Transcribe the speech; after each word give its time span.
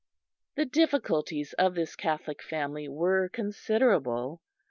The 0.55 0.65
difficulties 0.65 1.53
of 1.59 1.75
this 1.75 1.95
Catholic 1.95 2.41
family 2.41 2.89
were 2.89 3.29
considerable. 3.29 4.41